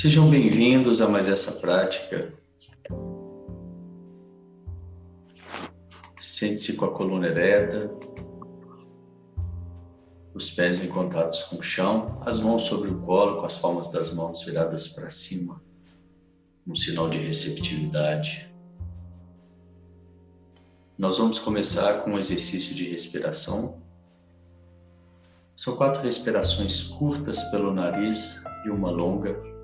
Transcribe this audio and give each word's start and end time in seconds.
Sejam 0.00 0.30
bem-vindos 0.30 1.00
a 1.00 1.08
mais 1.08 1.28
essa 1.28 1.50
prática. 1.50 2.32
Sente-se 6.22 6.74
com 6.76 6.84
a 6.84 6.92
coluna 6.92 7.26
ereta, 7.26 7.90
os 10.32 10.52
pés 10.52 10.80
em 10.80 10.86
contatos 10.86 11.42
com 11.42 11.56
o 11.56 11.62
chão, 11.64 12.22
as 12.24 12.38
mãos 12.38 12.62
sobre 12.62 12.88
o 12.90 13.00
colo, 13.00 13.40
com 13.40 13.46
as 13.46 13.58
palmas 13.58 13.90
das 13.90 14.14
mãos 14.14 14.44
viradas 14.44 14.86
para 14.86 15.10
cima, 15.10 15.60
um 16.64 16.76
sinal 16.76 17.10
de 17.10 17.18
receptividade. 17.18 18.48
Nós 20.96 21.18
vamos 21.18 21.40
começar 21.40 22.04
com 22.04 22.12
um 22.12 22.18
exercício 22.20 22.72
de 22.72 22.88
respiração. 22.88 23.82
São 25.56 25.76
quatro 25.76 26.04
respirações 26.04 26.82
curtas 26.82 27.42
pelo 27.50 27.74
nariz 27.74 28.40
e 28.64 28.70
uma 28.70 28.92
longa. 28.92 29.57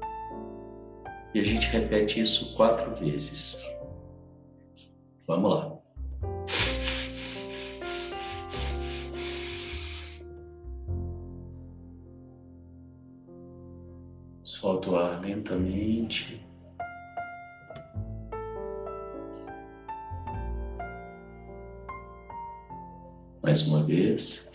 E 1.35 1.41
a 1.41 1.43
gente 1.43 1.67
repete 1.67 2.21
isso 2.21 2.55
quatro 2.55 2.95
vezes. 2.95 3.61
Vamos 5.27 5.53
lá. 5.53 5.75
Solta 14.45 14.91
o 14.91 14.97
ar 14.97 15.21
lentamente. 15.21 16.41
Mais 23.43 23.67
uma 23.67 23.83
vez. 23.83 24.53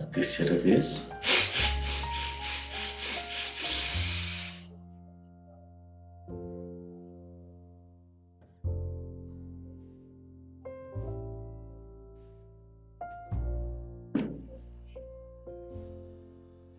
A 0.00 0.06
terceira 0.06 0.56
vez. 0.58 1.10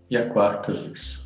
E 0.10 0.18
a 0.18 0.30
quarta 0.30 0.72
vez. 0.72 1.23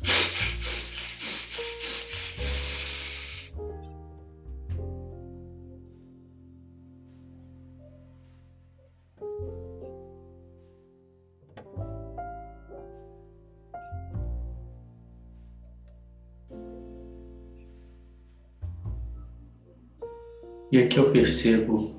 E 20.78 20.84
aqui 20.84 20.96
eu 20.96 21.10
percebo 21.10 21.92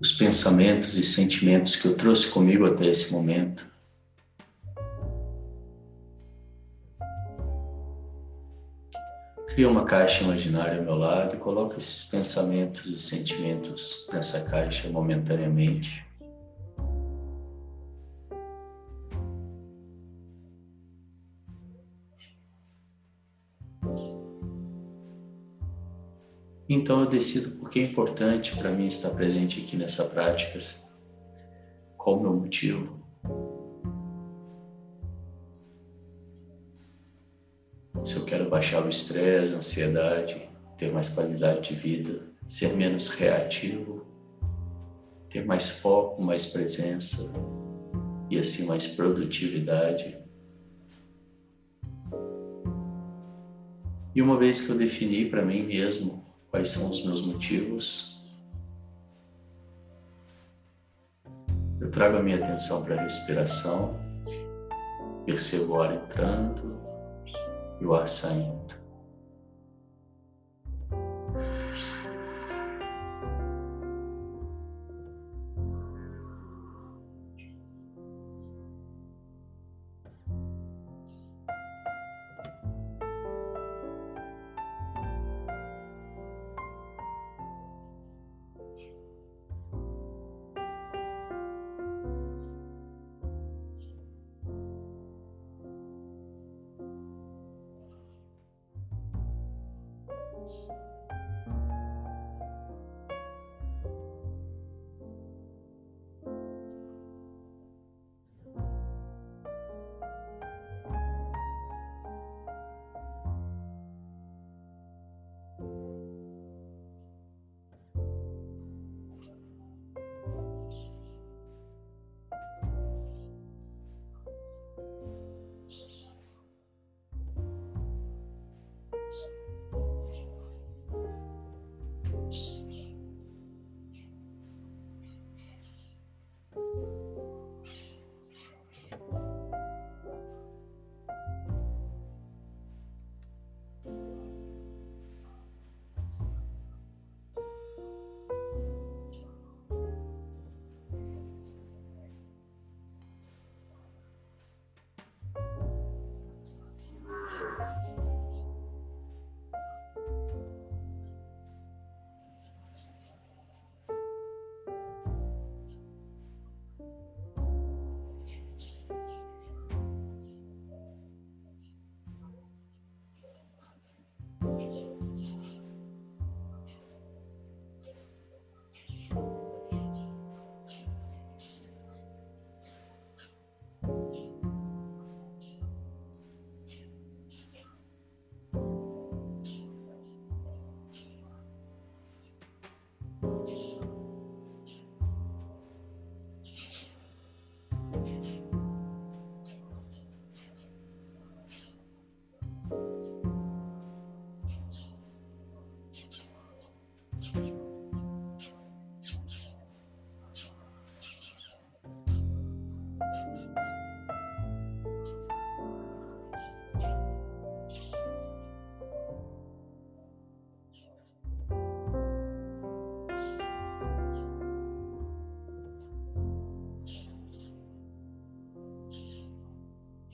os 0.00 0.10
pensamentos 0.10 0.96
e 0.96 1.04
sentimentos 1.04 1.76
que 1.76 1.86
eu 1.86 1.96
trouxe 1.96 2.28
comigo 2.32 2.66
até 2.66 2.88
esse 2.88 3.12
momento. 3.12 3.64
Cria 9.46 9.68
uma 9.68 9.84
caixa 9.84 10.24
imaginária 10.24 10.78
ao 10.78 10.84
meu 10.84 10.96
lado 10.96 11.36
e 11.36 11.38
coloco 11.38 11.78
esses 11.78 12.02
pensamentos 12.02 12.86
e 12.86 12.98
sentimentos 12.98 14.08
nessa 14.12 14.40
caixa 14.46 14.88
momentaneamente. 14.88 16.03
Então 26.68 27.00
eu 27.00 27.06
decido 27.06 27.58
porque 27.58 27.78
é 27.78 27.82
importante 27.82 28.56
para 28.56 28.70
mim 28.70 28.86
estar 28.86 29.10
presente 29.10 29.62
aqui 29.62 29.76
nessa 29.76 30.04
prática. 30.04 30.58
Qual 31.98 32.18
o 32.18 32.22
meu 32.22 32.32
motivo? 32.34 33.04
Se 38.04 38.16
eu 38.16 38.24
quero 38.24 38.48
baixar 38.48 38.84
o 38.84 38.88
estresse, 38.88 39.52
a 39.52 39.56
ansiedade, 39.58 40.48
ter 40.78 40.92
mais 40.92 41.08
qualidade 41.08 41.68
de 41.68 41.74
vida, 41.74 42.22
ser 42.48 42.74
menos 42.74 43.08
reativo, 43.08 44.06
ter 45.30 45.44
mais 45.44 45.70
foco, 45.70 46.22
mais 46.22 46.46
presença 46.46 47.32
e 48.30 48.38
assim 48.38 48.66
mais 48.66 48.86
produtividade. 48.86 50.18
E 54.14 54.22
uma 54.22 54.38
vez 54.38 54.60
que 54.60 54.70
eu 54.70 54.78
defini 54.78 55.28
para 55.28 55.44
mim 55.44 55.62
mesmo 55.62 56.23
quais 56.54 56.68
são 56.68 56.88
os 56.88 57.04
meus 57.04 57.20
motivos. 57.20 58.22
Eu 61.80 61.90
trago 61.90 62.18
a 62.18 62.22
minha 62.22 62.36
atenção 62.36 62.84
para 62.84 62.94
a 62.94 63.02
respiração, 63.02 63.98
percebo 65.26 65.72
o 65.72 65.82
ar 65.82 65.96
entrando 65.96 66.76
e 67.80 67.84
o 67.84 67.92
ar 67.92 68.08
saindo. 68.08 68.83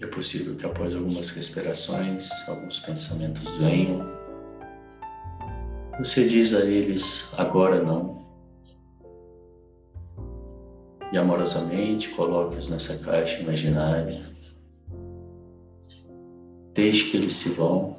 É 0.01 0.07
possível 0.07 0.57
que 0.57 0.65
após 0.65 0.95
algumas 0.95 1.29
respirações, 1.29 2.31
alguns 2.49 2.79
pensamentos 2.79 3.45
venham. 3.59 4.01
Você 5.99 6.27
diz 6.27 6.55
a 6.55 6.65
eles 6.65 7.31
agora 7.37 7.83
não. 7.83 8.25
E 11.13 11.19
amorosamente 11.19 12.09
coloque-os 12.15 12.71
nessa 12.71 12.97
caixa 13.05 13.41
imaginária. 13.41 14.25
Deixe 16.73 17.11
que 17.11 17.19
eles 17.19 17.35
se 17.35 17.51
vão. 17.51 17.99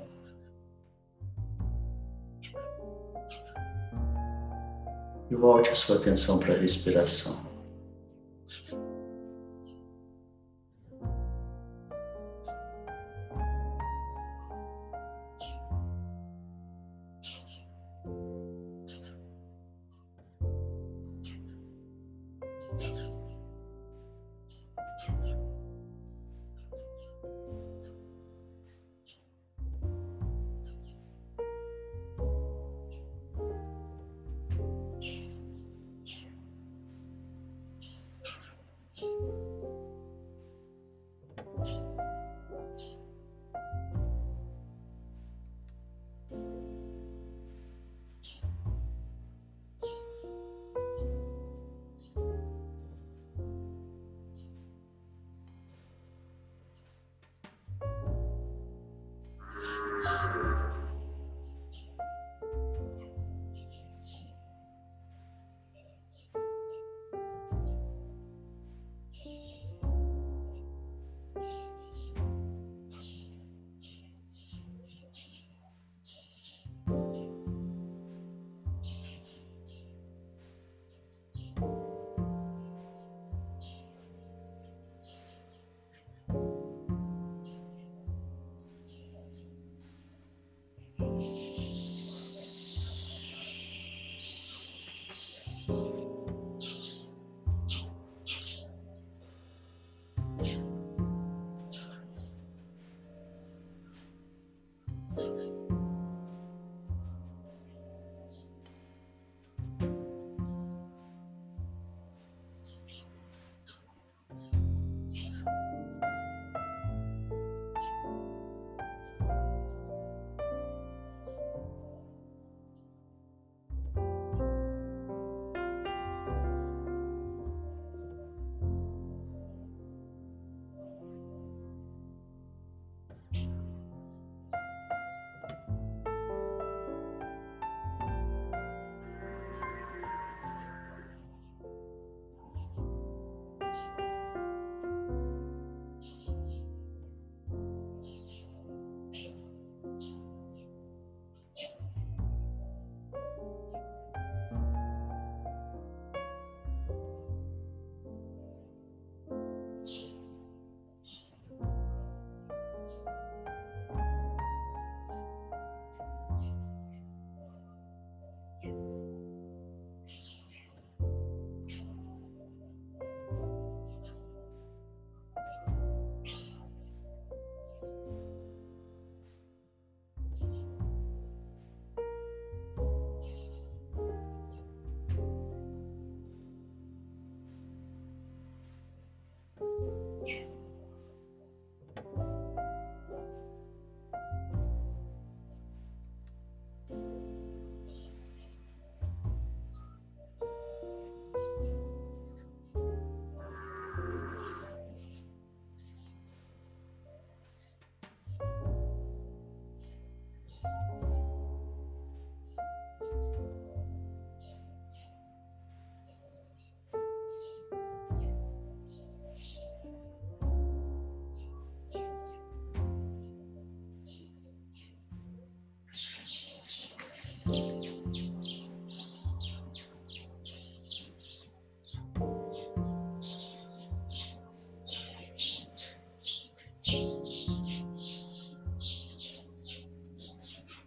E 5.29 5.35
volte 5.35 5.69
a 5.69 5.75
sua 5.75 5.97
atenção 5.97 6.39
para 6.39 6.55
a 6.55 6.57
respiração. 6.57 7.50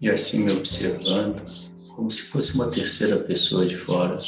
E 0.04 0.11
assim 0.11 0.44
me 0.44 0.52
observando, 0.52 1.42
como 1.96 2.11
se 2.11 2.25
fosse 2.25 2.54
uma 2.54 2.70
terceira 2.70 3.16
pessoa 3.25 3.64
de 3.64 3.75
fora, 3.75 4.18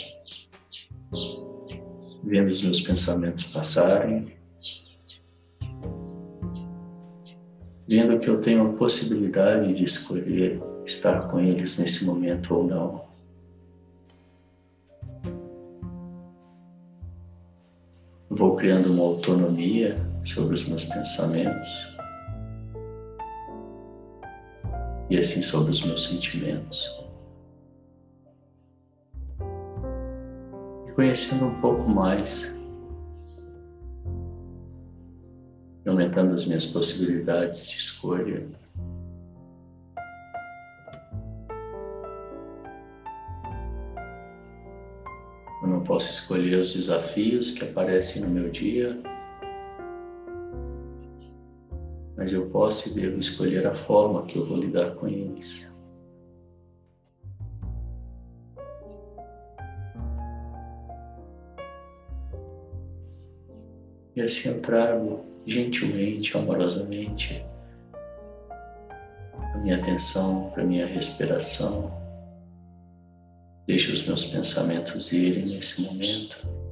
vendo 2.25 2.49
os 2.49 2.63
meus 2.63 2.81
pensamentos 2.81 3.53
passarem, 3.53 4.33
vendo 7.87 8.19
que 8.21 8.31
eu 8.31 8.41
tenho 8.41 8.71
a 8.71 8.73
possibilidade 8.73 9.75
de 9.75 9.85
escolher 9.85 10.59
estar 10.87 11.29
com 11.29 11.41
eles 11.41 11.77
nesse 11.77 12.07
momento 12.07 12.55
ou 12.55 12.67
não. 12.67 13.05
Vou 18.31 18.57
criando 18.57 18.95
uma 18.95 19.05
autonomia 19.05 19.95
sobre 20.25 20.55
os 20.55 20.67
meus 20.67 20.85
pensamentos 20.85 21.86
assim 25.21 25.43
sobre 25.43 25.73
os 25.73 25.83
meus 25.83 26.05
sentimentos. 26.05 26.91
E 30.87 30.93
conhecendo 30.93 31.47
um 31.47 31.61
pouco 31.61 31.89
mais, 31.89 32.55
aumentando 35.87 36.35
as 36.35 36.45
minhas 36.45 36.67
possibilidades 36.67 37.69
de 37.71 37.79
escolha. 37.79 38.47
Eu 45.63 45.69
não 45.69 45.83
posso 45.83 46.11
escolher 46.11 46.61
os 46.61 46.75
desafios 46.75 47.51
que 47.51 47.65
aparecem 47.65 48.23
no 48.23 48.29
meu 48.29 48.51
dia, 48.51 49.01
mas 52.27 52.33
eu 52.33 52.51
posso 52.51 52.89
e 52.89 52.95
devo 52.95 53.21
escolher 53.21 53.65
a 53.69 53.75
forma 53.85 54.27
que 54.27 54.37
eu 54.37 54.45
vou 54.45 54.57
lidar 54.57 54.97
com 54.97 55.07
eles. 55.07 55.65
E 64.17 64.21
assim 64.21 64.49
eu 64.49 64.61
gentilmente, 65.47 66.37
amorosamente, 66.37 67.47
a 69.31 69.59
minha 69.59 69.77
atenção 69.77 70.51
para 70.51 70.65
a 70.65 70.67
minha 70.67 70.85
respiração. 70.85 71.97
Deixo 73.69 73.93
os 73.93 74.05
meus 74.05 74.25
pensamentos 74.25 75.13
irem 75.13 75.47
nesse 75.47 75.81
momento. 75.81 76.66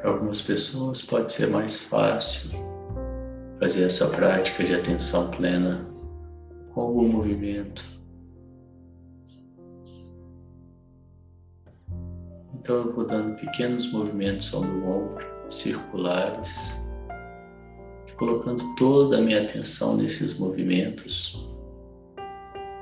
Para 0.00 0.12
algumas 0.12 0.40
pessoas 0.40 1.02
pode 1.02 1.30
ser 1.30 1.48
mais 1.48 1.78
fácil 1.78 2.50
fazer 3.58 3.84
essa 3.84 4.08
prática 4.08 4.64
de 4.64 4.74
atenção 4.74 5.30
plena 5.30 5.86
com 6.72 6.80
algum 6.80 7.08
movimento. 7.08 7.84
Então 12.54 12.76
eu 12.76 12.92
vou 12.94 13.06
dando 13.06 13.36
pequenos 13.36 13.92
movimentos 13.92 14.54
ao 14.54 14.62
meu 14.62 14.88
ombro, 14.88 15.26
circulares, 15.50 16.80
colocando 18.16 18.74
toda 18.76 19.18
a 19.18 19.20
minha 19.20 19.42
atenção 19.42 19.98
nesses 19.98 20.38
movimentos. 20.38 21.46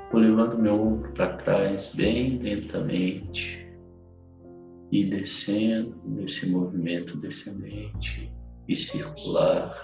Vou 0.09 0.21
levando 0.21 0.57
meu 0.57 0.81
ombro 0.81 1.11
para 1.11 1.35
trás 1.35 1.93
bem 1.93 2.39
lentamente 2.39 3.68
e 4.91 5.05
descendo 5.05 5.95
nesse 6.05 6.49
movimento 6.49 7.17
descendente 7.17 8.31
e 8.67 8.75
circular 8.75 9.75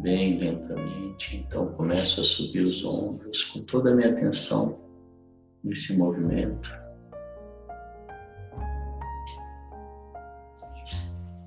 bem 0.00 0.38
lentamente. 0.38 1.36
Então 1.36 1.72
começo 1.74 2.20
a 2.20 2.24
subir 2.24 2.60
os 2.60 2.84
ombros 2.84 3.42
com 3.44 3.62
toda 3.62 3.90
a 3.90 3.94
minha 3.94 4.10
atenção 4.10 4.78
nesse 5.62 5.96
movimento. 5.98 6.70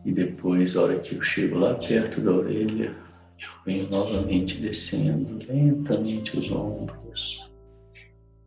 E 0.06 0.12
depois, 0.12 0.76
a 0.76 0.84
hora 0.84 1.00
que 1.00 1.16
eu 1.16 1.22
chego 1.22 1.58
lá 1.60 1.76
perto 1.76 2.22
da 2.22 2.32
orelha, 2.32 2.96
eu 3.38 3.64
venho 3.66 3.90
novamente 3.90 4.60
descendo 4.60 5.38
lentamente 5.46 6.38
os 6.38 6.50
ombros, 6.52 7.52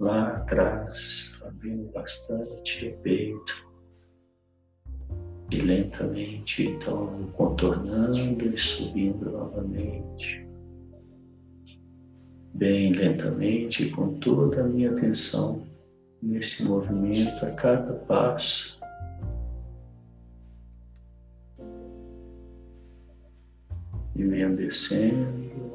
lá 0.01 0.29
atrás, 0.39 1.41
abrindo 1.45 1.93
bastante 1.93 2.89
o 2.89 3.03
peito 3.03 3.72
e 5.53 5.61
lentamente 5.61 6.65
então 6.65 7.31
contornando 7.33 8.55
e 8.55 8.59
subindo 8.59 9.31
novamente. 9.31 10.47
Bem 12.55 12.93
lentamente, 12.93 13.91
com 13.91 14.19
toda 14.19 14.61
a 14.61 14.65
minha 14.65 14.91
atenção 14.91 15.67
nesse 16.23 16.65
movimento 16.65 17.45
a 17.45 17.51
cada 17.53 17.95
passo. 17.95 18.79
E 24.15 24.23
venho 24.23 24.55
descendo 24.55 25.72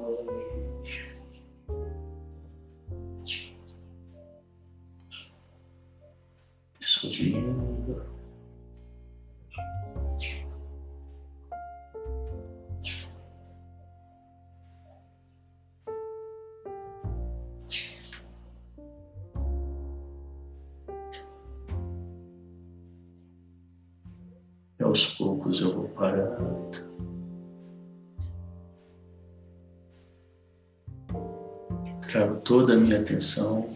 toda 32.58 32.74
a 32.74 32.78
minha 32.78 33.00
atenção 33.00 33.70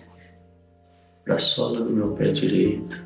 para 1.24 1.36
a 1.36 1.40
sola 1.40 1.84
do 1.84 1.92
meu 1.92 2.16
pé 2.16 2.32
direito. 2.32 3.00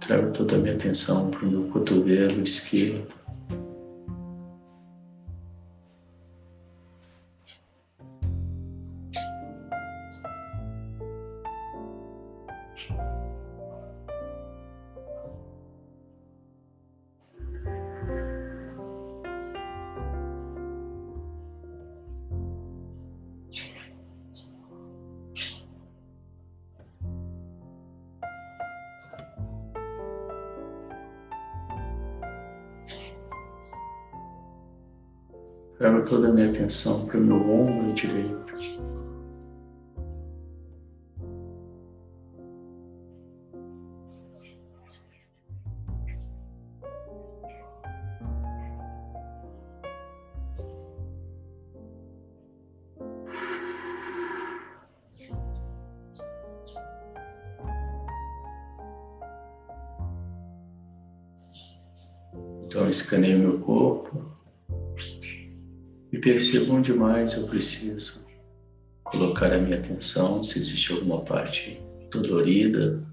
Trago 0.00 0.32
toda 0.32 0.56
a 0.56 0.58
minha 0.58 0.74
atenção 0.74 1.30
para 1.30 1.46
o 1.46 1.50
meu 1.50 1.70
cotovelo 1.70 2.42
esquerdo. 2.42 3.23
Trago 35.84 36.02
toda 36.06 36.30
a 36.30 36.32
minha 36.32 36.48
atenção 36.48 37.04
para 37.04 37.18
o 37.18 37.20
meu 37.20 37.36
ombro 37.36 37.92
direito. 37.92 38.53
Percebo 66.24 66.72
onde 66.72 66.94
mais 66.94 67.34
eu 67.34 67.46
preciso 67.46 68.24
colocar 69.04 69.52
a 69.52 69.58
minha 69.58 69.78
atenção, 69.78 70.42
se 70.42 70.58
existe 70.58 70.90
alguma 70.94 71.22
parte 71.22 71.78
dolorida, 72.10 73.06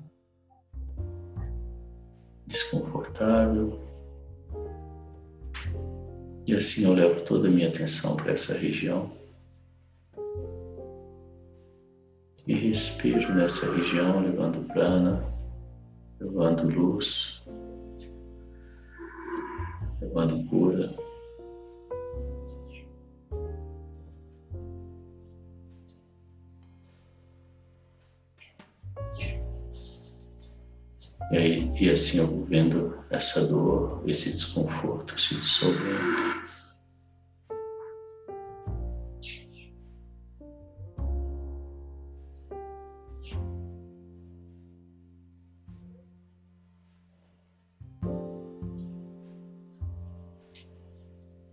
desconfortável. 2.48 3.82
E 6.48 6.56
assim 6.56 6.86
eu 6.86 6.94
levo 6.94 7.22
toda 7.26 7.50
a 7.50 7.52
minha 7.52 7.68
atenção 7.68 8.16
para 8.16 8.32
essa 8.32 8.58
região. 8.58 9.12
E 12.48 12.54
respiro 12.54 13.36
nessa 13.36 13.72
região, 13.76 14.22
levando 14.22 14.66
prana, 14.70 15.22
levando 16.20 16.70
luz 16.70 17.42
levando 20.02 20.44
cura. 20.50 21.11
E, 31.32 31.72
e 31.80 31.90
assim 31.90 32.18
eu 32.18 32.28
vou 32.28 32.46
vendo 32.46 33.00
essa 33.10 33.46
dor, 33.46 34.04
esse 34.06 34.34
desconforto 34.34 35.20
se 35.20 35.36
dissolvendo. 35.36 36.42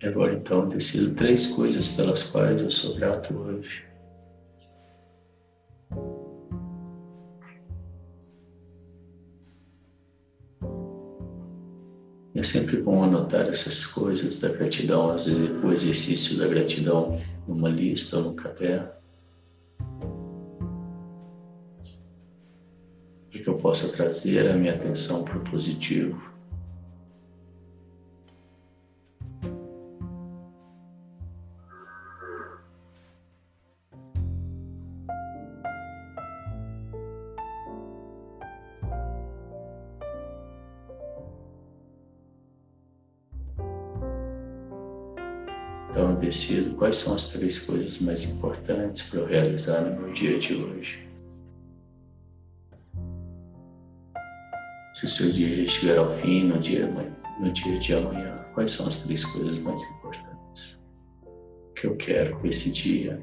Agora 0.03 0.33
então 0.33 0.69
decido 0.69 1.15
três 1.15 1.47
coisas 1.47 1.89
pelas 1.89 2.25
quais 2.25 2.61
eu 2.61 2.71
sou 2.71 2.95
grato 2.97 3.35
hoje. 3.35 3.88
É 12.39 12.43
sempre 12.45 12.81
bom 12.81 13.03
anotar 13.03 13.49
essas 13.49 13.85
coisas 13.85 14.39
da 14.39 14.49
gratidão, 14.49 15.11
às 15.11 15.27
vezes 15.27 15.51
o 15.61 15.73
exercício 15.73 16.39
da 16.39 16.47
gratidão 16.47 17.21
numa 17.49 17.69
lista 17.69 18.19
ou 18.19 18.31
no 18.31 18.35
caderno. 18.35 18.89
Para 23.29 23.43
que 23.43 23.49
eu 23.49 23.59
possa 23.59 23.89
trazer 23.89 24.53
a 24.53 24.55
minha 24.55 24.73
atenção 24.73 25.25
para 25.25 25.37
o 25.37 25.51
positivo. 25.51 26.28
Então, 45.99 46.11
eu 46.13 46.17
decido 46.17 46.77
quais 46.77 46.99
são 46.99 47.13
as 47.17 47.27
três 47.33 47.59
coisas 47.59 47.99
mais 47.99 48.23
importantes 48.23 49.03
para 49.03 49.19
eu 49.19 49.27
realizar 49.27 49.81
no 49.81 50.01
meu 50.01 50.13
dia 50.13 50.39
de 50.39 50.55
hoje. 50.55 51.05
Se 54.95 55.07
o 55.07 55.09
seu 55.09 55.33
dia 55.33 55.57
já 55.57 55.63
estiver 55.65 55.99
ao 55.99 56.15
fim, 56.19 56.45
no 56.45 56.61
dia, 56.61 56.87
no 57.41 57.53
dia 57.53 57.81
de 57.81 57.95
amanhã, 57.97 58.33
quais 58.55 58.71
são 58.71 58.87
as 58.87 59.07
três 59.07 59.25
coisas 59.25 59.59
mais 59.59 59.83
importantes 59.83 60.79
que 61.75 61.89
eu 61.89 61.97
quero 61.97 62.39
com 62.39 62.47
esse 62.47 62.71
dia? 62.71 63.21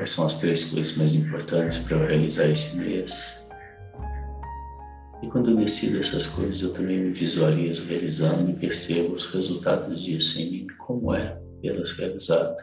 Quais 0.00 0.12
são 0.12 0.24
as 0.24 0.38
três 0.38 0.64
coisas 0.64 0.96
mais 0.96 1.14
importantes 1.14 1.76
para 1.76 1.98
eu 1.98 2.06
realizar 2.06 2.48
esse 2.48 2.74
mês? 2.74 3.46
E 5.22 5.26
quando 5.26 5.50
eu 5.50 5.56
decido 5.56 6.00
essas 6.00 6.26
coisas, 6.26 6.62
eu 6.62 6.72
também 6.72 7.00
me 7.00 7.10
visualizo 7.10 7.84
realizando 7.84 8.48
e 8.48 8.54
percebo 8.54 9.14
os 9.14 9.26
resultados 9.26 10.02
disso 10.02 10.40
em 10.40 10.50
mim, 10.50 10.66
como 10.78 11.12
é 11.14 11.38
vê-las 11.62 11.90
realizado. 11.90 12.54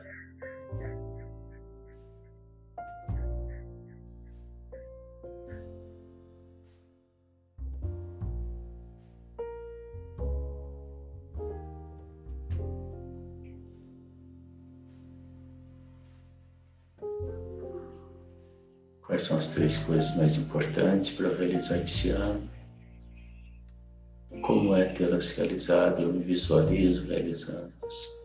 Quais 19.07 19.21
são 19.21 19.37
as 19.37 19.47
três 19.47 19.77
coisas 19.77 20.13
mais 20.17 20.35
importantes 20.35 21.11
para 21.11 21.33
realizar 21.33 21.77
esse 21.77 22.09
ano? 22.09 22.49
Como 24.41 24.75
é 24.75 24.85
tê-las 24.89 25.29
realizado? 25.29 26.01
Eu 26.01 26.11
me 26.11 26.19
visualizo 26.25 27.07
realizando-as. 27.07 28.16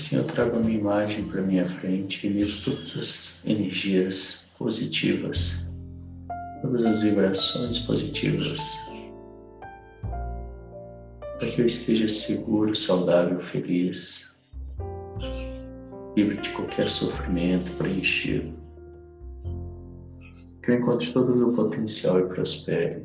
Assim 0.00 0.16
eu 0.16 0.24
trago 0.24 0.56
a 0.56 0.60
minha 0.60 0.78
imagem 0.78 1.26
para 1.26 1.42
minha 1.42 1.68
frente 1.68 2.26
e 2.26 2.30
vejo 2.30 2.64
todas 2.64 2.96
as 2.96 3.46
energias 3.46 4.50
positivas, 4.56 5.68
todas 6.62 6.86
as 6.86 7.02
vibrações 7.02 7.80
positivas, 7.80 8.58
para 11.38 11.50
que 11.50 11.60
eu 11.60 11.66
esteja 11.66 12.08
seguro, 12.08 12.74
saudável, 12.74 13.40
feliz, 13.40 14.34
livre 16.16 16.38
de 16.38 16.48
qualquer 16.48 16.88
sofrimento, 16.88 17.70
preenchido. 17.72 18.54
Que 20.62 20.70
eu 20.70 20.76
encontre 20.76 21.12
todo 21.12 21.34
o 21.34 21.36
meu 21.36 21.52
potencial 21.52 22.20
e 22.20 22.26
prospere. 22.26 23.04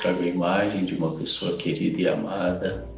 Trago 0.00 0.22
a 0.22 0.26
imagem 0.26 0.84
de 0.86 0.94
uma 0.94 1.14
pessoa 1.16 1.56
querida 1.58 2.00
e 2.00 2.08
amada, 2.08 2.88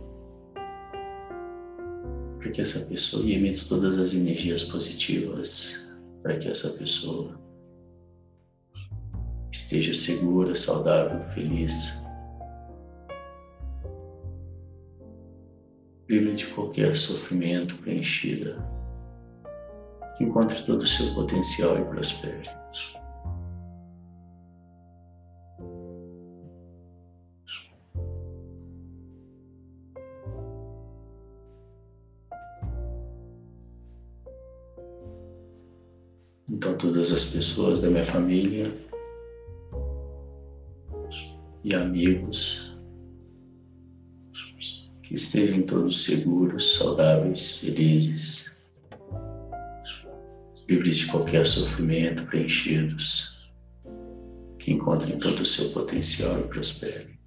para 2.39 2.51
que 2.51 2.61
essa 2.61 2.81
pessoa, 2.87 3.25
e 3.25 3.35
emito 3.35 3.69
todas 3.69 3.99
as 3.99 4.15
energias 4.15 4.63
positivas 4.63 5.93
para 6.23 6.37
que 6.37 6.49
essa 6.49 6.71
pessoa 6.71 7.37
esteja 9.51 9.93
segura, 9.93 10.55
saudável, 10.55 11.29
feliz. 11.35 12.01
Livre 16.09 16.35
de 16.35 16.47
qualquer 16.49 16.97
sofrimento, 16.97 17.77
preenchida, 17.79 18.57
que 20.17 20.25
encontre 20.25 20.63
todo 20.65 20.83
o 20.83 20.87
seu 20.87 21.13
potencial 21.15 21.79
e 21.79 21.85
prospere. 21.85 22.62
Todas 37.03 37.13
as 37.13 37.25
pessoas 37.31 37.81
da 37.81 37.91
minha 37.91 38.05
família 38.05 38.73
e 41.65 41.75
amigos 41.75 42.79
que 45.03 45.15
estejam 45.15 45.63
todos 45.63 46.05
seguros, 46.05 46.77
saudáveis, 46.77 47.59
felizes, 47.59 48.63
livres 50.69 50.99
de 50.99 51.07
qualquer 51.09 51.45
sofrimento, 51.45 52.25
preenchidos, 52.27 53.51
que 54.61 54.71
encontrem 54.71 55.19
todo 55.19 55.41
o 55.41 55.47
seu 55.47 55.73
potencial 55.73 56.39
e 56.39 56.45
prosperem. 56.45 57.19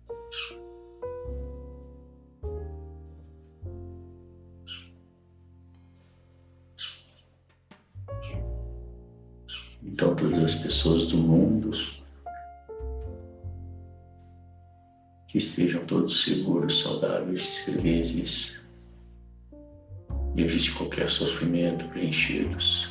Pessoas 10.85 11.07
do 11.07 11.17
mundo 11.17 11.71
que 15.27 15.39
estejam 15.39 15.83
todos 15.87 16.23
seguros, 16.23 16.83
saudáveis, 16.83 17.57
felizes, 17.65 18.61
livres 20.35 20.61
de 20.65 20.71
qualquer 20.73 21.09
sofrimento, 21.09 21.89
preenchidos, 21.89 22.87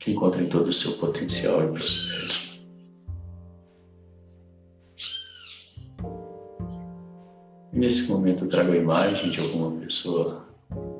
que 0.00 0.10
encontrem 0.10 0.50
todo 0.50 0.68
o 0.68 0.72
seu 0.72 0.92
potencial 0.98 1.64
e 1.64 1.72
prosperem. 1.72 2.60
Nesse 7.72 8.06
momento 8.06 8.44
eu 8.44 8.50
trago 8.50 8.72
a 8.72 8.76
imagem 8.76 9.30
de 9.30 9.40
alguma 9.40 9.80
pessoa 9.80 10.46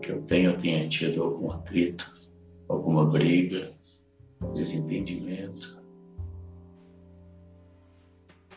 que 0.01 0.11
eu 0.11 0.23
tenha 0.23 0.53
ou 0.53 0.57
tenha 0.57 0.89
tido 0.89 1.23
algum 1.23 1.53
atrito, 1.53 2.11
alguma 2.67 3.05
briga, 3.05 3.79
desentendimento, 4.49 5.81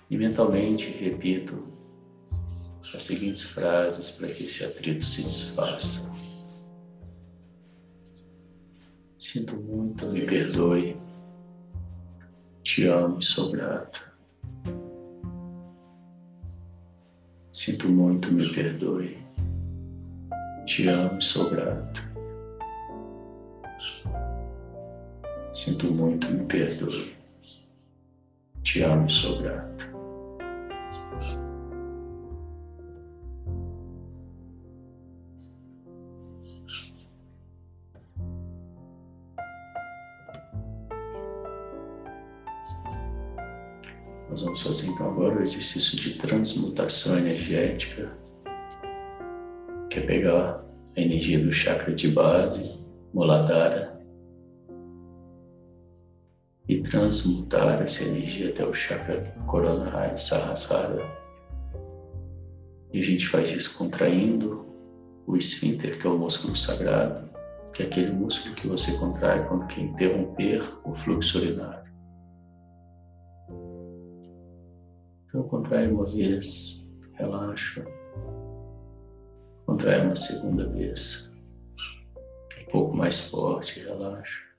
e 0.10 0.18
mentalmente 0.18 0.90
repito 0.90 1.74
as 2.94 3.04
seguintes 3.04 3.44
frases 3.44 4.12
para 4.12 4.28
que 4.28 4.44
esse 4.44 4.64
atrito 4.64 5.04
se 5.04 5.24
desfaça. 5.24 6.12
Sinto 9.18 9.56
muito, 9.56 10.12
me 10.12 10.26
perdoe. 10.26 10.98
Te 12.62 12.88
amo 12.88 13.20
e 13.20 13.24
sou 13.24 13.52
grato. 13.52 14.14
Sinto 17.52 17.90
muito, 17.90 18.32
me 18.32 18.54
perdoe. 18.54 19.18
Te 20.66 20.88
amo 20.88 21.18
e 21.18 21.24
sou 21.24 21.50
grato. 21.50 22.03
Sinto 25.54 25.94
muito, 25.94 26.32
me 26.32 26.46
perdoe. 26.46 27.16
Te 28.64 28.82
amo 28.82 29.06
e 29.06 29.12
sou 29.12 29.40
grato. 29.40 29.94
Nós 44.28 44.42
vamos 44.42 44.64
fazer 44.64 44.88
então 44.88 45.12
agora 45.12 45.38
o 45.38 45.44
exercício 45.44 45.96
de 45.96 46.16
transmutação 46.16 47.20
energética, 47.20 48.12
que 49.92 50.00
é 50.00 50.02
pegar 50.02 50.66
a 50.98 51.00
energia 51.00 51.38
do 51.38 51.54
chakra 51.54 51.94
de 51.94 52.08
base, 52.08 52.74
Muladhara, 53.14 53.93
e 56.68 56.82
transmutar 56.82 57.82
essa 57.82 58.04
energia 58.04 58.50
até 58.50 58.66
o 58.66 58.74
chakra 58.74 59.22
coronário, 59.48 60.18
Sahasrara. 60.18 61.04
E 62.92 63.00
a 63.00 63.04
gente 63.04 63.28
faz 63.28 63.52
isso 63.52 63.78
contraindo 63.78 64.66
o 65.28 65.36
esfíncter, 65.36 66.00
que 66.00 66.08
é 66.08 66.10
o 66.10 66.18
músculo 66.18 66.56
sagrado, 66.56 67.30
que 67.74 67.84
é 67.84 67.86
aquele 67.88 68.12
músculo 68.12 68.56
que 68.56 68.68
você 68.68 68.98
contrai 68.98 69.46
quando 69.48 69.68
quer 69.68 69.82
interromper 69.82 70.64
o 70.84 70.94
fluxo 70.94 71.40
urinário. 71.40 71.92
Então, 75.26 75.44
contrai 75.50 75.92
uma 75.92 76.06
vez, 76.12 76.88
relaxa. 77.16 77.84
Contrai 79.66 80.06
uma 80.06 80.16
segunda 80.16 80.70
vez, 80.70 81.34
um 82.62 82.72
pouco 82.72 82.96
mais 82.96 83.30
forte, 83.30 83.80
relaxa. 83.80 84.53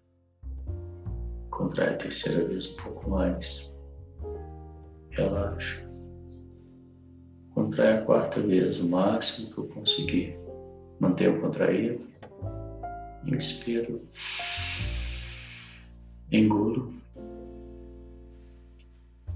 Contrai 1.56 1.94
a 1.94 1.96
terceira 1.96 2.48
vez 2.48 2.72
um 2.72 2.82
pouco 2.82 3.10
mais, 3.10 3.72
relaxa. 5.10 5.88
Contrai 7.54 7.98
a 7.98 8.02
quarta 8.02 8.40
vez, 8.40 8.80
o 8.80 8.88
máximo 8.88 9.52
que 9.52 9.58
eu 9.58 9.68
conseguir. 9.68 10.36
Mantenha 10.98 11.38
contraído. 11.40 12.00
Inspiro. 13.24 14.02
Engulo. 16.32 16.92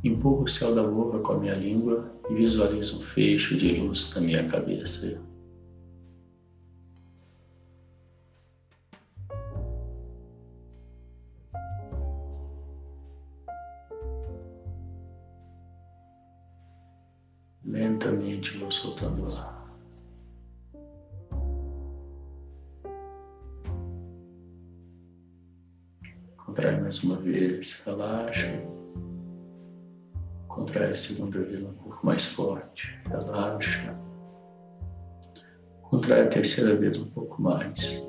Empurro 0.02 0.42
o 0.42 0.48
céu 0.48 0.74
da 0.74 0.82
boca 0.82 1.20
com 1.20 1.32
a 1.34 1.38
minha 1.38 1.54
língua 1.54 2.12
e 2.28 2.34
visualizo 2.34 2.98
um 2.98 3.02
fecho 3.02 3.56
de 3.56 3.74
luz 3.74 4.12
na 4.16 4.20
minha 4.20 4.48
cabeça. 4.48 5.20
Lentamente 17.68 18.56
vou 18.56 18.72
soltando 18.72 19.22
o 19.22 19.36
ar. 19.36 19.58
Contrai 26.38 26.80
mais 26.80 27.04
uma 27.04 27.16
vez, 27.16 27.82
relaxa. 27.84 28.64
Contrai 30.48 30.86
a 30.86 30.90
segunda 30.90 31.42
vez 31.42 31.62
um 31.62 31.74
pouco 31.74 32.06
mais 32.06 32.24
forte. 32.24 32.98
Relaxa. 33.04 33.94
Contrai 35.82 36.22
a 36.22 36.28
terceira 36.28 36.74
vez 36.74 36.98
um 36.98 37.10
pouco 37.10 37.42
mais. 37.42 38.08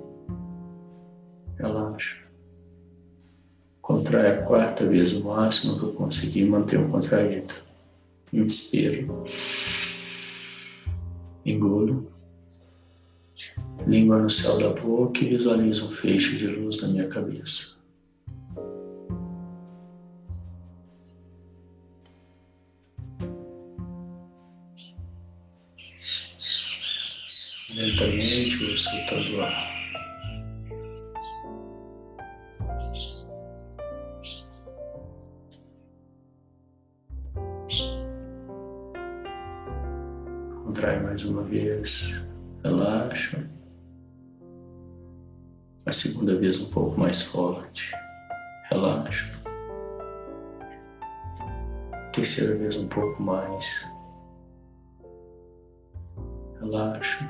Relaxa. 1.57 2.15
Contrai 3.81 4.39
a 4.39 4.43
quarta 4.43 4.85
vez 4.85 5.11
o 5.11 5.25
máximo 5.25 5.77
que 5.77 5.83
eu 5.83 5.93
conseguir 5.95 6.45
manter 6.45 6.79
o 6.79 6.89
contraído. 6.89 7.68
Inspiro. 8.33 9.25
Engulo. 11.45 12.11
Língua 13.87 14.19
no 14.19 14.29
céu 14.29 14.57
da 14.57 14.73
boca 14.73 15.23
e 15.23 15.29
visualizo 15.29 15.87
um 15.87 15.91
feixe 15.91 16.37
de 16.37 16.47
luz 16.47 16.81
na 16.81 16.89
minha 16.89 17.07
cabeça. 17.07 17.79
lentamente 27.79 28.57
vou 28.57 28.77
soltando 28.77 29.37
o 29.37 29.41
ar. 29.41 29.78
Uma 41.29 41.43
vez, 41.43 42.19
relaxa. 42.63 43.49
A 45.85 45.91
segunda 45.91 46.35
vez 46.35 46.61
um 46.61 46.69
pouco 46.71 46.99
mais 46.99 47.21
forte, 47.21 47.91
relaxa. 48.69 49.27
Terceira 52.13 52.57
vez 52.57 52.75
um 52.77 52.87
pouco 52.87 53.21
mais. 53.21 53.85
Relaxa. 56.59 57.25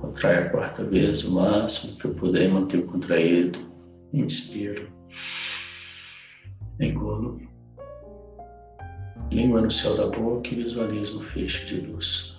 Contrai 0.00 0.38
a 0.38 0.50
quarta 0.50 0.84
vez 0.84 1.24
o 1.24 1.32
máximo 1.32 1.98
que 1.98 2.06
eu 2.06 2.14
puder 2.14 2.48
manter 2.50 2.78
o 2.78 2.86
contraído. 2.86 3.58
Inspiro. 4.12 4.90
Engulo. 6.80 7.40
Língua 9.30 9.60
no 9.60 9.70
céu 9.70 9.96
da 9.96 10.06
boca 10.16 10.48
e 10.48 10.62
visualizo 10.62 11.20
um 11.20 11.22
fecho 11.22 11.66
de 11.66 11.80
luz. 11.80 12.33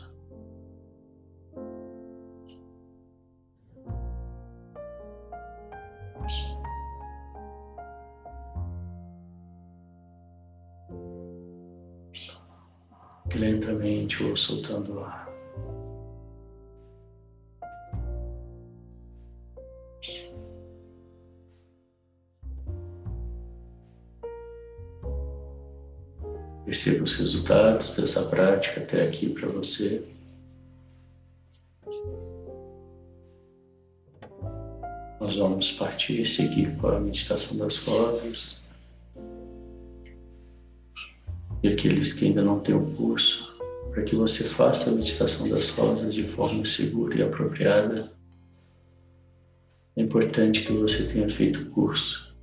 Lentamente 13.66 14.22
vou 14.22 14.38
soltando 14.38 14.94
o 14.94 15.00
ar. 15.04 15.26
Perceba 26.66 27.04
os 27.04 27.16
resultados 27.18 27.96
dessa 27.96 28.24
prática 28.28 28.82
até 28.82 29.08
aqui 29.08 29.30
para 29.30 29.48
você. 29.48 30.04
Nós 35.20 35.38
vamos 35.38 35.72
partir 35.74 36.22
e 36.22 36.26
seguir 36.26 36.76
com 36.78 36.88
a 36.88 37.00
meditação 37.00 37.58
das 37.58 37.78
rosas. 37.78 38.66
e 41.66 41.68
aqueles 41.68 42.14
que 42.14 42.26
ainda 42.26 42.44
não 42.44 42.60
têm 42.60 42.76
o 42.76 42.86
curso, 42.96 43.55
para 43.96 44.04
que 44.04 44.14
você 44.14 44.44
faça 44.44 44.90
a 44.90 44.94
meditação 44.94 45.48
das 45.48 45.70
rosas 45.70 46.14
de 46.14 46.28
forma 46.28 46.66
segura 46.66 47.16
e 47.16 47.24
apropriada. 47.24 48.12
É 49.96 50.02
importante 50.02 50.66
que 50.66 50.74
você 50.74 51.08
tenha 51.08 51.30
feito 51.30 51.62
o 51.62 51.70
curso. 51.70 52.36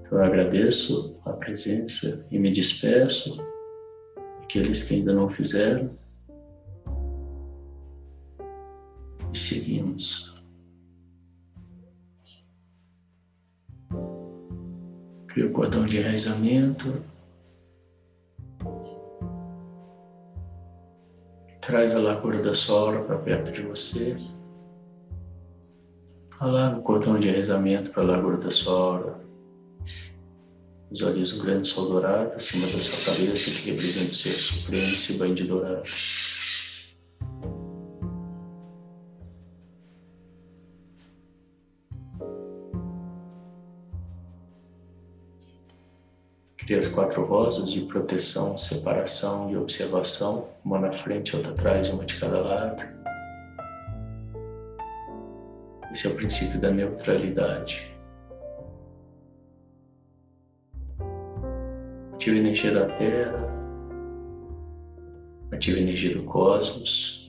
Então, 0.00 0.18
eu 0.18 0.24
agradeço 0.24 1.20
a 1.24 1.32
presença 1.32 2.24
e 2.30 2.38
me 2.38 2.52
despeço. 2.52 3.36
Aqueles 4.44 4.84
que 4.84 4.94
ainda 4.94 5.12
não 5.12 5.28
fizeram. 5.28 5.90
E 9.32 9.36
seguimos. 9.36 10.40
Cria 15.26 15.48
o 15.48 15.52
cordão 15.52 15.84
de 15.84 15.98
enraizamento. 15.98 17.12
Traz 21.74 21.92
a 21.96 21.98
largura 21.98 22.40
da 22.40 22.54
sola 22.54 23.02
para 23.02 23.18
perto 23.18 23.50
de 23.50 23.62
você. 23.62 24.16
Alarga 26.38 26.78
o 26.78 26.82
cordão 26.82 27.18
de 27.18 27.28
enraizamento 27.28 27.90
para 27.90 28.04
a 28.04 28.06
largura 28.06 28.36
da 28.36 28.48
sola. 28.48 29.20
Visualiza 30.88 31.34
um 31.34 31.40
grande 31.40 31.66
sol 31.66 31.88
dourado 31.88 32.32
acima 32.36 32.68
da 32.68 32.78
sua 32.78 32.96
cabeça 33.04 33.50
que 33.50 33.72
representa 33.72 34.12
o 34.12 34.14
Ser 34.14 34.38
Supremo 34.38 34.86
e 34.86 35.00
se 35.00 35.14
banho 35.14 35.34
de 35.34 35.42
dourado. 35.48 35.82
Cria 46.64 46.78
as 46.78 46.88
quatro 46.88 47.22
rosas 47.26 47.70
de 47.70 47.82
proteção, 47.82 48.56
separação 48.56 49.50
e 49.50 49.56
observação, 49.56 50.48
uma 50.64 50.78
na 50.78 50.90
frente, 50.90 51.36
outra 51.36 51.52
atrás, 51.52 51.90
uma 51.90 52.06
de 52.06 52.18
cada 52.18 52.40
lado. 52.40 52.82
Esse 55.92 56.06
é 56.06 56.10
o 56.10 56.16
princípio 56.16 56.58
da 56.58 56.70
neutralidade. 56.70 57.86
Ativa 62.14 62.34
a 62.34 62.38
energia 62.38 62.72
da 62.72 62.86
Terra, 62.96 63.46
ativa 65.52 65.76
a 65.76 65.80
energia 65.82 66.16
do 66.16 66.22
cosmos. 66.22 67.23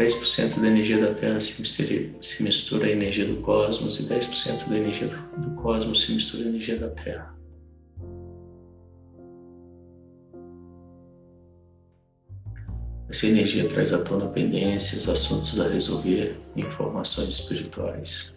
10% 0.00 0.58
da 0.58 0.66
energia 0.66 0.98
da 0.98 1.14
Terra 1.14 1.40
se 1.42 1.60
mistura, 1.60 2.10
se 2.22 2.42
mistura 2.42 2.86
à 2.86 2.90
energia 2.90 3.26
do 3.26 3.36
cosmos 3.42 4.00
e 4.00 4.08
10% 4.08 4.66
da 4.66 4.76
energia 4.78 5.08
do, 5.36 5.50
cosmos 5.56 6.00
se 6.00 6.14
mistura 6.14 6.44
à 6.44 6.48
energia 6.48 6.78
da 6.78 6.88
Terra. 6.88 7.34
Essa 13.10 13.26
energia 13.26 13.68
traz 13.68 13.92
à 13.92 13.98
tona 13.98 14.28
pendências, 14.28 15.06
assuntos 15.06 15.60
a 15.60 15.68
resolver, 15.68 16.40
informações 16.56 17.40
espirituais. 17.40 18.34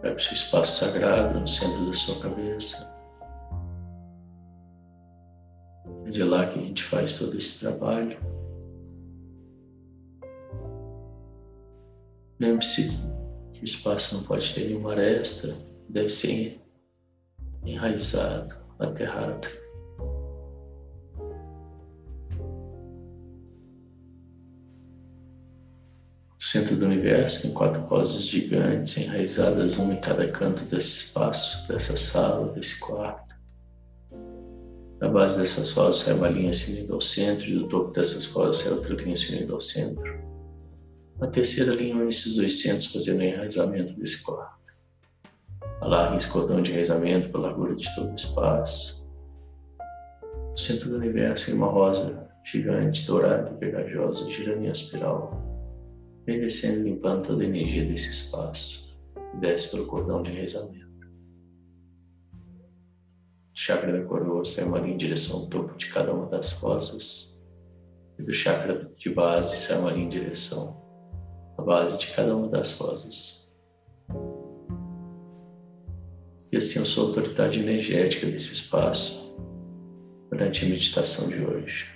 Vai 0.00 0.12
para 0.12 0.16
o 0.16 0.20
seu 0.20 0.34
espaço 0.34 0.78
sagrado 0.78 1.38
no 1.38 1.48
centro 1.48 1.84
da 1.84 1.92
sua 1.92 2.18
cabeça. 2.20 2.91
De 6.12 6.22
lá 6.22 6.46
que 6.46 6.58
a 6.58 6.62
gente 6.62 6.84
faz 6.84 7.18
todo 7.18 7.36
esse 7.36 7.58
trabalho. 7.58 8.18
Lembre-se 12.38 12.88
que 13.54 13.62
o 13.62 13.64
espaço 13.64 14.16
não 14.16 14.24
pode 14.24 14.54
ter 14.54 14.66
nenhuma 14.66 14.92
aresta, 14.92 15.56
deve 15.88 16.10
ser 16.10 16.60
enraizado, 17.64 18.56
aterrado. 18.78 19.48
O 26.38 26.44
centro 26.44 26.76
do 26.76 26.86
universo 26.86 27.42
tem 27.42 27.54
quatro 27.54 27.80
rosas 27.82 28.24
gigantes 28.24 28.96
enraizadas, 28.98 29.78
uma 29.78 29.94
em 29.94 30.00
cada 30.00 30.30
canto 30.30 30.64
desse 30.64 31.04
espaço, 31.04 31.66
dessa 31.68 31.96
sala, 31.96 32.52
desse 32.52 32.78
quarto. 32.80 33.31
Da 35.02 35.08
base 35.08 35.36
dessas 35.36 35.72
rosas 35.72 36.02
sai 36.02 36.14
uma 36.14 36.28
linha 36.28 36.52
se 36.52 36.70
unindo 36.70 36.94
ao 36.94 37.00
centro, 37.00 37.44
e 37.44 37.58
do 37.58 37.66
topo 37.66 37.90
dessas 37.90 38.24
rosas 38.26 38.58
sai 38.58 38.72
outra 38.72 38.94
linha 38.94 39.16
se 39.16 39.34
unindo 39.34 39.52
ao 39.52 39.60
centro. 39.60 40.22
A 41.20 41.26
terceira 41.26 41.74
linha 41.74 41.96
une 41.96 42.08
esses 42.08 42.36
dois 42.36 42.62
centros, 42.62 42.86
fazendo 42.86 43.18
o 43.18 43.22
enraizamento 43.24 43.94
desse 43.94 44.22
quarto. 44.22 44.62
Alargue 45.80 46.18
esse 46.18 46.30
cordão 46.30 46.62
de 46.62 46.70
enraizamento 46.70 47.30
pela 47.30 47.48
largura 47.48 47.74
de 47.74 47.92
todo 47.96 48.12
o 48.12 48.14
espaço. 48.14 49.04
No 50.52 50.56
centro 50.56 50.90
do 50.90 50.98
universo 50.98 51.46
tem 51.46 51.56
uma 51.56 51.66
rosa 51.66 52.30
gigante, 52.44 53.04
dourada 53.04 53.50
e 53.50 53.58
pegajosa, 53.58 54.30
girando 54.30 54.62
em 54.62 54.70
espiral, 54.70 55.32
vem 56.26 56.38
descendo 56.38 56.84
limpando 56.84 57.26
toda 57.26 57.42
a 57.42 57.46
energia 57.46 57.84
desse 57.84 58.12
espaço 58.12 58.96
e 59.34 59.38
desce 59.38 59.68
pelo 59.68 59.84
cordão 59.86 60.22
de 60.22 60.30
enraizamento 60.30 60.91
chakra 63.54 63.92
da 63.92 64.04
coroa 64.04 64.44
sai 64.44 64.64
uma 64.64 64.78
linha 64.78 64.94
em 64.94 64.98
direção 64.98 65.40
ao 65.40 65.46
topo 65.48 65.76
de 65.76 65.86
cada 65.88 66.12
uma 66.12 66.26
das 66.26 66.52
rosas. 66.52 67.40
E 68.18 68.22
do 68.22 68.32
chakra 68.32 68.90
de 68.96 69.10
base 69.10 69.58
sai 69.58 69.78
uma 69.78 69.90
linha 69.90 70.06
em 70.06 70.08
direção 70.08 70.80
à 71.58 71.62
base 71.62 71.98
de 71.98 72.08
cada 72.08 72.36
uma 72.36 72.48
das 72.48 72.76
rosas. 72.78 73.42
E 76.50 76.56
assim 76.56 76.80
eu 76.80 76.86
sou 76.86 77.04
a 77.04 77.08
autoridade 77.08 77.60
energética 77.60 78.26
desse 78.26 78.52
espaço 78.52 79.34
durante 80.30 80.64
a 80.64 80.68
meditação 80.68 81.28
de 81.28 81.42
hoje. 81.42 81.88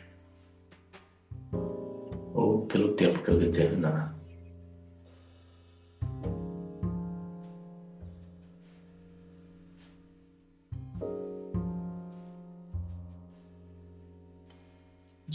Ou 2.32 2.66
pelo 2.66 2.94
tempo 2.94 3.22
que 3.22 3.30
eu 3.30 3.38
determinar. 3.38 4.15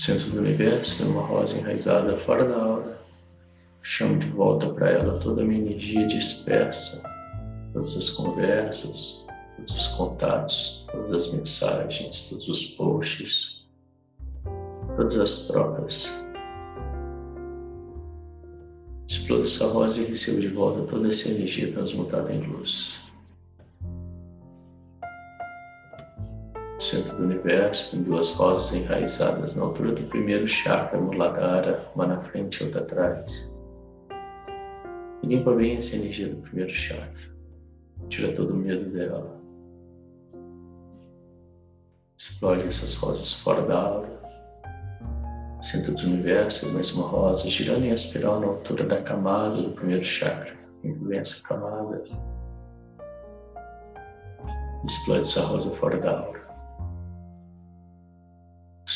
Centro 0.01 0.31
do 0.31 0.39
universo, 0.39 0.97
tem 0.97 1.07
uma 1.07 1.21
rosa 1.21 1.59
enraizada 1.59 2.17
fora 2.17 2.47
da 2.47 2.55
aura. 2.55 3.01
Chamo 3.83 4.17
de 4.17 4.25
volta 4.27 4.67
para 4.73 4.89
ela 4.89 5.19
toda 5.19 5.43
a 5.43 5.45
minha 5.45 5.61
energia 5.61 6.07
dispersa, 6.07 7.03
todas 7.71 7.95
as 7.95 8.09
conversas, 8.09 9.23
todos 9.57 9.75
os 9.75 9.87
contatos, 9.89 10.87
todas 10.91 11.27
as 11.27 11.33
mensagens, 11.33 12.29
todos 12.29 12.47
os 12.47 12.65
posts, 12.65 13.67
todas 14.95 15.19
as 15.19 15.47
trocas. 15.47 16.31
Exploda 19.07 19.43
essa 19.43 19.67
rosa 19.67 20.01
e 20.01 20.05
recebo 20.05 20.41
de 20.41 20.47
volta 20.47 20.81
toda 20.89 21.09
essa 21.09 21.29
energia 21.29 21.71
transmutada 21.71 22.33
em 22.33 22.41
luz. 22.41 22.99
Centro 26.91 27.15
do 27.15 27.23
universo, 27.23 27.91
com 27.91 28.03
duas 28.03 28.33
rosas 28.35 28.73
enraizadas 28.75 29.55
na 29.55 29.63
altura 29.63 29.93
do 29.93 30.03
primeiro 30.07 30.47
chakra, 30.47 30.99
Muladhara, 30.99 31.89
uma 31.95 32.05
na 32.05 32.21
frente 32.21 32.61
e 32.61 32.65
outra 32.65 32.81
atrás. 32.81 33.55
E 35.23 35.27
limpa 35.27 35.53
bem 35.53 35.77
essa 35.77 35.95
energia 35.95 36.27
do 36.27 36.41
primeiro 36.41 36.73
chakra. 36.73 37.31
Tira 38.09 38.33
todo 38.33 38.53
o 38.53 38.57
medo 38.57 38.89
dela. 38.89 39.39
Explode 42.17 42.67
essas 42.67 42.95
rosas 42.95 43.33
fora 43.33 43.61
da 43.61 43.81
aura. 43.81 44.21
Centro 45.61 45.93
do 45.93 46.07
universo, 46.07 46.73
mais 46.73 46.91
uma 46.91 47.07
rosa, 47.07 47.47
girando 47.47 47.85
em 47.85 47.91
espiral 47.91 48.41
na 48.41 48.47
altura 48.47 48.83
da 48.85 49.01
camada 49.01 49.61
do 49.61 49.71
primeiro 49.71 50.03
chakra. 50.03 50.57
Limpa 50.83 51.15
essa 51.15 51.41
camada. 51.47 52.03
Explode 54.83 55.21
essa 55.21 55.41
rosa 55.41 55.71
fora 55.75 55.97
da 55.97 56.19
aura 56.19 56.40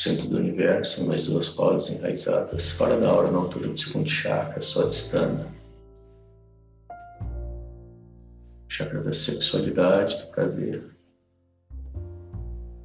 centro 0.05 0.29
do 0.29 0.37
universo, 0.37 1.07
mais 1.07 1.25
duas 1.25 1.47
rosas 1.47 1.89
enraizadas, 1.89 2.69
fora 2.71 2.99
da 2.99 3.11
hora, 3.11 3.31
na 3.31 3.39
altura 3.39 3.69
do 3.69 3.79
segundo 3.79 4.07
chakra, 4.07 4.61
só 4.61 4.87
distância. 4.87 5.47
Chakra 8.69 9.01
da 9.01 9.11
sexualidade, 9.11 10.17
do 10.17 10.27
prazer. 10.27 10.95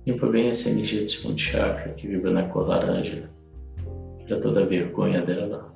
Limpa 0.07 0.27
bem 0.29 0.49
essa 0.49 0.71
energia 0.71 1.05
do 1.05 1.11
segundo 1.11 1.39
chakra 1.39 1.93
que 1.93 2.09
vibra 2.09 2.31
na 2.31 2.49
cor 2.49 2.67
laranja. 2.67 3.29
Tira 4.21 4.41
toda 4.41 4.63
a 4.63 4.67
vergonha 4.67 5.21
dela. 5.21 5.71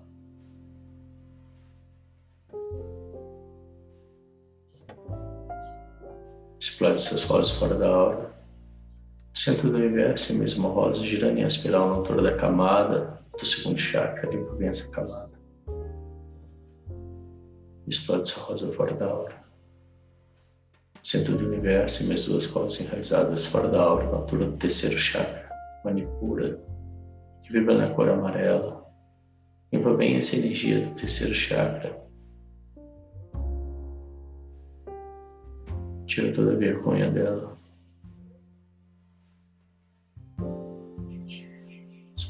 Explode 6.59 6.95
essas 6.95 7.25
rosas 7.25 7.55
fora 7.55 7.75
da 7.75 7.91
hora 9.35 9.39
centro 9.45 9.71
do 9.71 9.77
universo 9.77 10.33
e 10.33 10.37
mesmo 10.37 10.69
rosa 10.69 11.03
girando 11.03 11.39
em 11.39 11.43
espiral 11.43 11.89
na 11.89 11.95
altura 11.97 12.23
da 12.23 12.37
camada 12.37 13.21
do 13.37 13.45
segundo 13.45 13.79
chakra, 13.79 14.31
limpa 14.31 14.55
bem 14.55 14.69
essa 14.69 14.91
camada. 14.93 15.33
Explode 17.87 18.31
essa 18.31 18.41
rosa 18.41 18.73
fora 18.73 18.95
da 18.95 19.07
aura. 19.07 19.45
Centro 21.03 21.37
do 21.37 21.47
universo 21.47 22.03
e 22.03 22.07
mais 22.07 22.25
duas 22.25 22.47
rosas 22.47 22.81
enraizadas 22.81 23.47
fora 23.47 23.69
da 23.69 23.83
aura, 23.83 24.07
na 24.07 24.17
altura 24.19 24.47
do 24.47 24.57
terceiro 24.57 24.97
chakra, 24.97 25.51
manipura, 25.85 26.59
que 27.43 27.53
vibra 27.53 27.77
na 27.77 27.93
cor 27.93 28.09
amarela. 28.09 28.85
Limpa 29.73 29.95
bem 29.95 30.17
essa 30.17 30.37
energia 30.37 30.87
do 30.87 30.95
terceiro 30.95 31.35
chakra. 31.35 32.03
Tira 36.07 36.33
toda 36.33 36.53
a 36.53 36.57
vergonha 36.57 37.11
dela. 37.11 37.54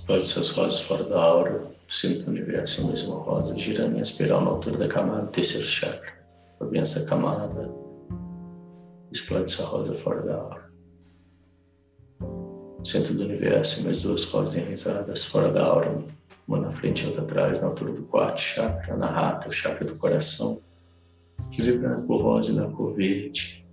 Explode 0.04 0.52
rosas 0.52 0.80
fora 0.80 1.04
da 1.04 1.18
aura, 1.18 1.60
do 1.60 1.94
centro 1.94 2.24
do 2.24 2.32
universo 2.32 2.82
em 2.82 2.88
mesma 2.88 3.14
rosa, 3.20 3.56
girando 3.56 3.96
em 3.96 4.02
espiral 4.02 4.44
na 4.44 4.50
altura 4.50 4.76
da 4.76 4.86
camada 4.86 5.28
terceiro 5.28 5.66
chakra. 5.66 6.12
Abre 6.60 6.78
essa 6.78 7.06
camada, 7.06 7.70
explode 9.10 9.50
essa 9.50 9.64
rosa 9.64 9.94
fora 9.94 10.20
da 10.20 10.36
aura. 10.36 10.70
Centro 12.84 13.14
do 13.14 13.24
universo 13.24 13.80
e 13.80 13.84
mais 13.84 14.02
duas 14.02 14.24
rosas 14.24 14.56
enraizadas 14.56 15.24
fora 15.24 15.50
da 15.50 15.64
aura, 15.64 16.04
uma 16.46 16.60
na 16.60 16.70
frente 16.72 17.04
e 17.04 17.06
outra 17.06 17.22
atrás, 17.22 17.62
na 17.62 17.68
altura 17.68 17.92
do 17.92 18.06
quarto 18.06 18.42
chakra, 18.42 18.94
na 18.98 19.06
rata, 19.06 19.48
o 19.48 19.52
chakra 19.54 19.86
do 19.86 19.96
coração, 19.96 20.60
que 21.50 21.62
vibra 21.62 21.96
na 21.96 22.02
cor 22.02 22.20
rosa 22.20 22.52
e 22.52 22.54
na 22.54 22.68
cor 22.68 22.92
verde. 22.92 23.66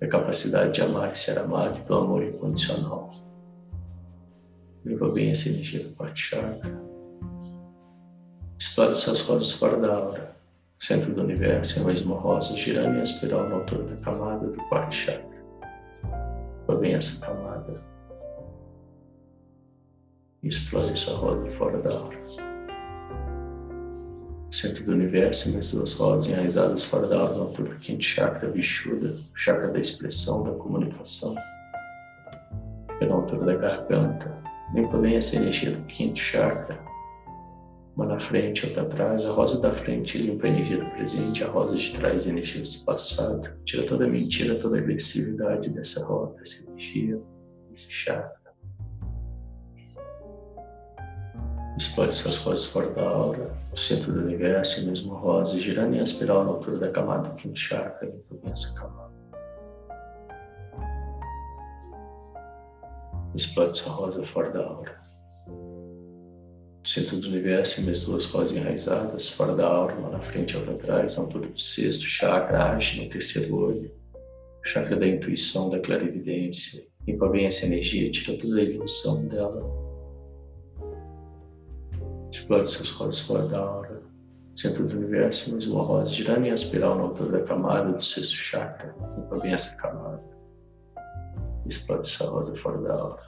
A 0.00 0.06
capacidade 0.06 0.74
de 0.74 0.82
amar 0.82 1.10
e 1.10 1.18
ser 1.18 1.36
amado 1.40 1.84
pelo 1.84 2.02
amor 2.02 2.22
incondicional. 2.22 3.25
Limpa 4.86 5.08
bem 5.08 5.32
essa 5.32 5.48
energia 5.48 5.82
do 5.82 5.96
quarto 5.96 6.16
chakra. 6.16 6.80
Explode 8.56 8.92
essas 8.92 9.20
rosas 9.22 9.50
fora 9.50 9.80
da 9.80 9.92
aura. 9.92 10.36
Centro 10.78 11.12
do 11.12 11.22
universo 11.22 11.80
é 11.80 11.82
mais 11.82 12.02
uma 12.02 12.16
rosa 12.20 12.56
girando 12.56 12.96
em 12.96 13.02
espiral 13.02 13.48
na 13.48 13.56
altura 13.56 13.82
da 13.82 13.96
camada 13.96 14.46
do 14.46 14.62
quarto 14.68 14.94
chakra. 14.94 15.44
Limpa 16.60 16.76
bem 16.76 16.94
essa 16.94 17.26
camada. 17.26 17.82
E 20.44 20.48
explode 20.48 20.92
essa 20.92 21.16
rosa 21.16 21.50
fora 21.56 21.82
da 21.82 21.90
aura. 21.90 22.18
Centro 24.52 24.84
do 24.84 24.92
universo, 24.92 25.52
mais 25.52 25.72
duas 25.72 25.94
rosas 25.94 26.30
enraizadas 26.30 26.84
fora 26.84 27.08
da 27.08 27.18
aura 27.18 27.34
na 27.34 27.40
altura 27.40 27.70
do 27.70 27.80
quinto 27.80 28.04
chakra, 28.04 28.52
Vishuddha, 28.52 29.18
o 29.34 29.36
chakra 29.36 29.66
da 29.66 29.80
expressão, 29.80 30.44
da 30.44 30.52
comunicação. 30.52 31.34
na 33.00 33.14
altura 33.14 33.46
da 33.46 33.56
garganta, 33.56 34.45
Limpa 34.74 34.98
bem 34.98 35.16
essa 35.16 35.36
energia 35.36 35.70
do 35.70 35.82
quinto 35.86 36.18
chakra. 36.18 36.84
Uma 37.94 38.06
na 38.06 38.18
frente, 38.18 38.66
outra 38.66 38.82
atrás. 38.82 39.24
A 39.24 39.30
rosa 39.30 39.60
da 39.60 39.72
frente 39.72 40.18
limpa 40.18 40.46
a 40.46 40.50
energia 40.50 40.84
do 40.84 40.90
presente, 40.90 41.44
a 41.44 41.48
rosa 41.48 41.76
de 41.76 41.92
trás, 41.96 42.26
a 42.26 42.30
energia 42.30 42.62
do 42.62 42.84
passado. 42.84 43.48
Tira 43.64 43.86
toda 43.86 44.04
a 44.04 44.08
mentira, 44.08 44.58
toda 44.58 44.76
a 44.76 44.80
agressividade 44.80 45.70
dessa 45.70 46.04
roda, 46.04 46.34
dessa 46.34 46.68
energia, 46.68 47.20
desse 47.70 47.90
chakra. 47.90 48.36
Explode 51.78 52.08
essas 52.08 52.36
rosas 52.38 52.66
fora 52.66 52.90
da 52.90 53.02
aura, 53.02 53.54
no 53.70 53.76
centro 53.76 54.12
do 54.12 54.20
universo, 54.20 54.80
e 54.80 54.86
mesmo 54.86 55.14
rosa, 55.14 55.58
girando 55.58 55.94
em 55.94 56.02
espiral 56.02 56.44
na 56.44 56.50
altura 56.50 56.78
da 56.78 56.90
camada 56.90 57.28
do 57.28 57.34
quinto 57.36 57.58
chakra, 57.58 58.08
limpa 58.08 58.34
bem 58.42 58.52
essa 58.52 58.74
camada. 58.80 59.12
Explode 63.36 63.78
essa 63.78 63.90
rosa 63.90 64.22
fora 64.22 64.50
da 64.50 64.64
aura. 64.64 64.96
Centro 66.84 67.18
do 67.18 67.28
universo, 67.28 67.82
minhas 67.82 68.04
duas 68.04 68.24
rosas 68.26 68.56
enraizadas, 68.56 69.28
fora 69.28 69.54
da 69.54 69.66
aura, 69.66 69.94
uma 69.96 70.10
na 70.10 70.20
frente 70.20 70.52
e 70.52 70.56
outra 70.56 70.74
atrás, 70.74 71.16
na 71.16 71.24
altura 71.24 71.48
do 71.48 71.60
sexto 71.60 72.04
chakra, 72.04 72.74
age 72.74 73.02
no 73.02 73.10
terceiro 73.10 73.56
olho, 73.56 73.90
chakra 74.64 74.96
da 74.96 75.06
intuição, 75.06 75.68
da 75.68 75.80
clarividência. 75.80 76.86
Limpa 77.06 77.28
bem 77.28 77.46
essa 77.46 77.66
energia, 77.66 78.10
tira 78.10 78.38
toda 78.38 78.56
a 78.56 78.62
ilusão 78.62 79.26
dela. 79.26 79.86
Explode 82.32 82.66
essas 82.66 82.90
rosas 82.90 83.20
fora 83.20 83.46
da 83.48 83.58
aura. 83.58 84.02
Centro 84.56 84.86
do 84.86 84.96
universo, 84.96 85.52
mais 85.52 85.66
uma 85.66 85.82
rosa 85.82 86.10
girando 86.10 86.46
em 86.46 86.52
espiral 86.52 86.96
na 86.96 87.02
altura 87.02 87.40
da 87.40 87.44
camada 87.44 87.92
do 87.92 88.02
sexto 88.02 88.34
chakra. 88.34 88.94
Limpa 89.16 89.38
bem 89.40 89.52
essa 89.52 89.76
camada 89.76 90.36
explode 91.68 92.06
essa 92.06 92.26
rosa 92.26 92.56
fora 92.56 92.78
da 92.78 92.94
aura. 92.94 93.25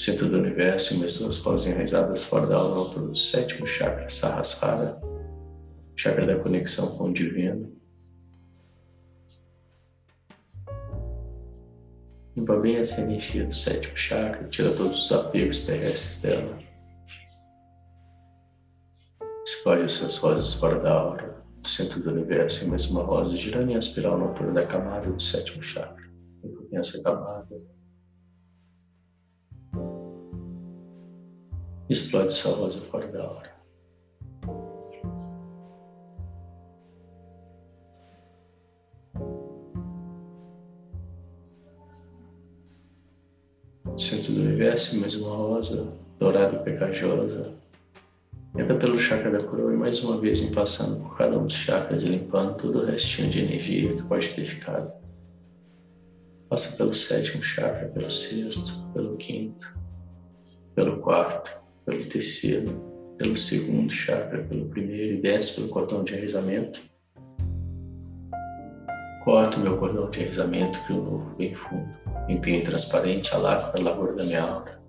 Centro 0.00 0.30
do 0.30 0.38
universo, 0.38 0.98
mais 0.98 1.18
duas 1.18 1.36
rosas 1.36 1.66
enraizadas 1.66 2.24
fora 2.24 2.46
da 2.46 2.56
na 2.56 2.74
altura 2.74 3.08
do 3.08 3.14
sétimo 3.14 3.66
chakra, 3.66 4.08
Sahasrara, 4.08 4.98
chakra 5.94 6.26
da 6.26 6.38
conexão 6.38 6.96
com 6.96 7.10
o 7.10 7.12
divino. 7.12 7.70
Limpa 12.34 12.56
bem 12.56 12.76
essa 12.76 13.02
energia 13.02 13.44
do 13.44 13.54
sétimo 13.54 13.94
chakra, 13.94 14.48
tira 14.48 14.74
todos 14.74 15.04
os 15.04 15.12
apegos 15.12 15.66
terrestres 15.66 16.22
dela. 16.22 16.58
Espalhe 19.44 19.82
essas 19.82 20.16
rosas 20.16 20.54
fora 20.54 20.80
da 20.80 20.92
aura, 20.92 21.44
do 21.58 21.68
centro 21.68 22.00
do 22.00 22.10
universo, 22.10 22.64
em 22.64 22.68
mais 22.68 22.88
uma 22.90 23.02
rosa 23.02 23.36
girando 23.36 23.70
em 23.70 23.76
espiral 23.76 24.16
na 24.16 24.28
altura 24.28 24.52
da 24.52 24.66
camada 24.66 25.10
do 25.10 25.20
sétimo 25.20 25.62
chakra 25.62 26.00
essa 26.72 27.02
camada. 27.02 27.79
Explode 31.90 32.26
essa 32.26 32.50
rosa 32.50 32.80
fora 32.82 33.08
da 33.08 33.28
hora. 33.28 33.50
Centro 43.98 44.34
do 44.34 44.40
universo, 44.40 45.00
mais 45.00 45.16
uma 45.16 45.34
rosa 45.34 45.92
dourada 46.20 46.58
e 46.58 46.62
pegajosa. 46.62 47.54
Entra 48.56 48.76
pelo 48.76 48.96
chakra 48.96 49.32
da 49.32 49.44
coroa 49.44 49.74
e 49.74 49.76
mais 49.76 50.00
uma 50.04 50.16
vez 50.20 50.40
em 50.40 50.52
passando 50.52 51.02
por 51.02 51.16
cada 51.16 51.36
um 51.40 51.46
dos 51.48 51.56
chakras 51.56 52.04
e 52.04 52.06
limpando 52.06 52.56
todo 52.56 52.82
o 52.82 52.86
restinho 52.86 53.30
de 53.30 53.40
energia 53.40 53.96
que 53.96 54.02
pode 54.04 54.32
ter 54.32 54.44
ficado. 54.44 54.92
Passa 56.48 56.76
pelo 56.76 56.94
sétimo 56.94 57.42
chakra, 57.42 57.88
pelo 57.88 58.12
sexto, 58.12 58.88
pelo 58.92 59.16
quinto, 59.16 59.76
pelo 60.76 61.00
quarto, 61.00 61.50
pelo 61.90 62.06
terceiro, 62.06 63.16
pelo 63.18 63.36
segundo 63.36 63.92
chakra, 63.92 64.44
pelo 64.44 64.66
primeiro 64.66 65.14
e 65.14 65.20
desce 65.20 65.56
pelo 65.56 65.68
cordão 65.68 66.04
de 66.04 66.14
enraizamento. 66.14 66.80
Corto 69.24 69.58
meu 69.58 69.76
cordão 69.76 70.08
de 70.08 70.20
enraizamento, 70.20 70.78
crio 70.84 71.00
um 71.00 71.04
novo 71.04 71.36
bem 71.36 71.54
fundo. 71.54 71.90
Empenho 72.28 72.64
transparente, 72.64 73.34
alaco 73.34 73.72
para 73.72 73.80
a 73.80 73.82
lavoura 73.82 74.14
da 74.14 74.24
minha 74.24 74.42
aura. 74.42 74.80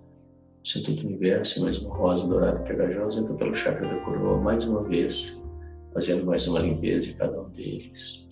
Sinto 0.64 0.92
do 0.92 1.08
universo, 1.08 1.60
uma 1.60 1.96
rosa 1.96 2.28
dourada 2.28 2.60
e 2.60 2.68
pegajosa, 2.68 3.20
entra 3.20 3.34
pelo 3.34 3.54
chakra 3.54 3.88
da 3.88 3.96
coroa 3.96 4.40
mais 4.40 4.64
uma 4.64 4.84
vez, 4.84 5.42
fazendo 5.92 6.24
mais 6.24 6.46
uma 6.46 6.60
limpeza 6.60 7.08
de 7.08 7.14
cada 7.14 7.42
um 7.42 7.50
deles. 7.50 8.28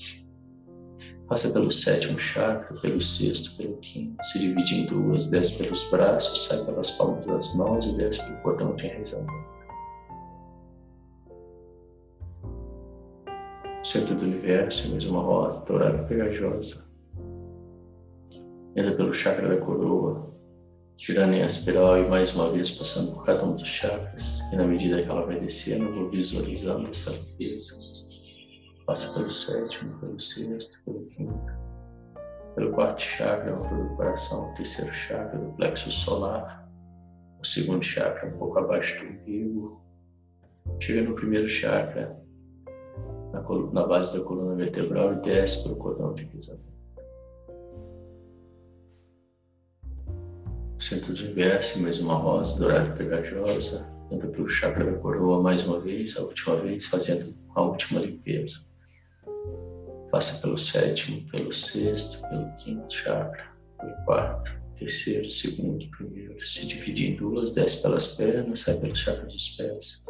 Passa 1.31 1.49
pelo 1.51 1.70
sétimo 1.70 2.18
chakra, 2.18 2.76
pelo 2.81 3.01
sexto, 3.01 3.57
pelo 3.57 3.76
quinto, 3.76 4.20
se 4.24 4.41
divide 4.41 4.81
em 4.81 4.87
duas, 4.87 5.31
desce 5.31 5.59
pelos 5.59 5.89
braços, 5.89 6.47
sai 6.47 6.64
pelas 6.64 6.91
palmas 6.91 7.24
das 7.24 7.55
mãos 7.55 7.87
e 7.87 7.97
desce 7.97 8.20
pelo 8.24 8.37
cordão 8.39 8.74
de 8.74 8.87
enraizamento. 8.87 9.33
Centro 13.85 14.16
do 14.16 14.24
universo, 14.24 14.93
mesmo 14.93 15.12
uma 15.12 15.22
rosa 15.22 15.64
dourada 15.66 16.03
pegajosa. 16.03 16.85
Entra 18.74 18.97
pelo 18.97 19.14
chakra 19.14 19.55
da 19.55 19.64
coroa, 19.64 20.35
girando 20.97 21.35
em 21.35 21.47
espiral 21.47 21.97
e 21.97 22.09
mais 22.09 22.35
uma 22.35 22.51
vez 22.51 22.72
passando 22.72 23.12
por 23.14 23.24
cada 23.24 23.45
um 23.45 23.55
dos 23.55 23.68
chakras. 23.68 24.41
E 24.53 24.57
na 24.57 24.66
medida 24.66 25.01
que 25.01 25.09
ela 25.09 25.24
vai 25.24 25.39
descendo, 25.39 25.85
eu 25.85 25.95
vou 25.95 26.11
visualizando 26.11 26.89
essa 26.89 27.12
limpeza. 27.12 27.99
Passa 28.91 29.14
pelo 29.14 29.30
sétimo, 29.30 29.97
pelo 30.01 30.18
sexto, 30.18 30.84
pelo 30.84 31.07
quinto, 31.11 31.53
pelo 32.57 32.72
quarto 32.72 33.01
chakra, 33.01 33.55
do 33.55 33.95
coração, 33.95 34.51
o 34.51 34.55
terceiro 34.55 34.93
chakra 34.93 35.38
do 35.38 35.53
plexo 35.53 35.93
solar, 35.93 36.68
o 37.41 37.47
segundo 37.47 37.84
chakra 37.84 38.28
um 38.28 38.36
pouco 38.36 38.59
abaixo 38.59 38.99
do 38.99 39.12
umbigo. 39.12 39.80
Chega 40.80 41.09
no 41.09 41.14
primeiro 41.14 41.49
chakra, 41.49 42.20
na, 43.32 43.41
na 43.72 43.86
base 43.86 44.18
da 44.18 44.24
coluna 44.24 44.57
vertebral 44.57 45.12
e 45.12 45.20
desce 45.20 45.62
pelo 45.62 45.76
cordão 45.76 46.12
de 46.12 46.24
pisamento. 46.24 46.64
Centro 50.78 51.14
do 51.14 51.26
inverso, 51.26 51.80
mais 51.80 52.01
uma 52.01 52.16
rosa 52.16 52.59
dourada 52.59 52.91
pegajosa. 52.97 53.88
Entra 54.11 54.28
pelo 54.30 54.49
chakra 54.51 54.84
da 54.84 54.99
coroa 54.99 55.41
mais 55.41 55.64
uma 55.64 55.78
vez, 55.78 56.16
a 56.16 56.22
última 56.22 56.57
vez, 56.57 56.86
fazendo 56.86 57.32
a 57.55 57.62
última 57.62 58.01
limpeza. 58.01 58.68
Passa 60.11 60.41
pelo 60.41 60.59
sétimo, 60.59 61.29
pelo 61.31 61.53
sexto, 61.53 62.21
pelo 62.29 62.51
quinto 62.57 62.93
chakra, 62.93 63.51
pelo 63.79 63.95
quarto, 64.05 64.53
terceiro, 64.79 65.31
segundo, 65.31 65.89
primeiro. 65.91 66.45
Se 66.45 66.67
divide 66.67 67.07
em 67.07 67.17
duas, 67.17 67.55
desce 67.55 67.83
pelas 67.83 68.09
pernas, 68.09 68.61
sai 68.61 68.79
pelos 68.79 68.99
chakras 68.99 69.33
dos 69.33 69.57
pés 69.57 70.05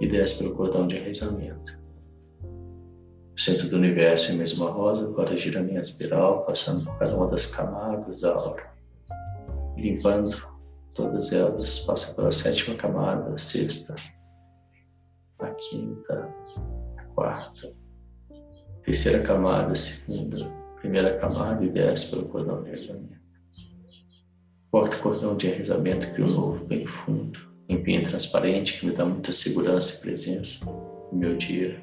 e 0.00 0.08
desce 0.08 0.38
pelo 0.38 0.56
cordão 0.56 0.88
de 0.88 0.96
enraizamento. 0.96 1.78
O 3.36 3.40
centro 3.40 3.68
do 3.68 3.76
universo 3.76 4.32
em 4.32 4.36
mesma 4.36 4.70
rosa, 4.70 5.06
agora 5.06 5.36
gira 5.36 5.62
minha 5.62 5.80
espiral, 5.80 6.44
passando 6.44 6.84
por 6.84 6.98
cada 6.98 7.16
uma 7.16 7.28
das 7.28 7.46
camadas 7.46 8.20
da 8.20 8.34
aura 8.34 8.70
limpando 9.80 10.36
todas 10.94 11.32
elas, 11.32 11.80
passa 11.80 12.14
pela 12.14 12.30
sétima 12.30 12.76
camada, 12.76 13.34
a 13.34 13.38
sexta, 13.38 13.94
a 15.40 15.50
quinta, 15.50 16.28
a 16.98 17.04
quarta, 17.14 17.72
terceira 18.84 19.20
camada, 19.22 19.74
segunda, 19.74 20.50
primeira 20.80 21.18
camada 21.18 21.64
e 21.64 21.68
desce 21.68 22.10
pelo 22.10 22.28
cordão 22.28 22.62
de 22.62 22.70
enraizamento. 22.70 23.20
Corta 24.70 24.96
o 24.96 25.00
cordão 25.00 25.36
de 25.36 25.48
enraizamento, 25.48 26.12
cria 26.12 26.26
um 26.26 26.30
novo 26.30 26.64
bem 26.66 26.86
fundo, 26.86 27.38
limpinho 27.68 28.02
e 28.02 28.04
transparente, 28.04 28.78
que 28.78 28.86
me 28.86 28.92
dá 28.92 29.04
muita 29.04 29.32
segurança 29.32 29.96
e 29.96 30.00
presença 30.00 30.64
no 30.64 31.18
meu 31.18 31.36
dia. 31.36 31.80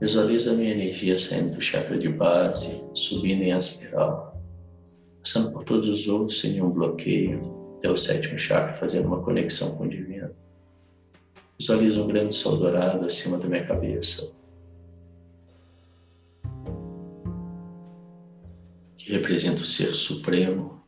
Visualiza 0.00 0.52
a 0.52 0.54
minha 0.54 0.72
energia 0.72 1.16
saindo 1.16 1.54
do 1.54 1.60
chakra 1.60 1.96
de 1.98 2.08
base, 2.08 2.82
subindo 2.94 3.42
em 3.42 3.56
espiral, 3.56 4.42
passando 5.20 5.52
por 5.52 5.64
todos 5.64 5.88
os 5.88 6.08
outros 6.08 6.40
sem 6.40 6.52
nenhum 6.52 6.70
bloqueio, 6.70 7.76
até 7.78 7.90
o 7.90 7.96
sétimo 7.96 8.38
chakra, 8.38 8.74
fazendo 8.74 9.06
uma 9.06 9.22
conexão 9.22 9.76
com 9.76 9.84
o 9.84 9.88
divino. 9.88 10.30
Visualizo 11.58 12.02
um 12.02 12.08
grande 12.08 12.34
sol 12.34 12.56
dourado 12.56 13.06
acima 13.06 13.38
da 13.38 13.46
minha 13.46 13.64
cabeça, 13.64 14.34
que 19.02 19.12
representa 19.12 19.62
o 19.62 19.66
Ser 19.66 19.94
Supremo. 19.94 20.80